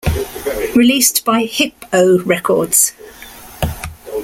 Released 0.75 1.23
by 1.25 1.43
Hip-O 1.43 2.23
Records. 2.23 2.93